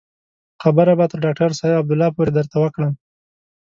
[0.63, 2.93] خبره به تر ډاکتر صاحب عبدالله پورې درته وکړم.